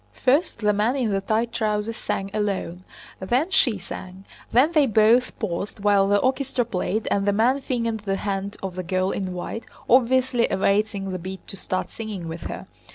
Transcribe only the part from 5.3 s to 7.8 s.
paused while the orchestra played and the man